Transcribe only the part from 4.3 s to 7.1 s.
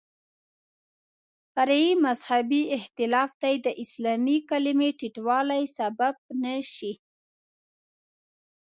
کلمې ټیټوالي سبب نه شي.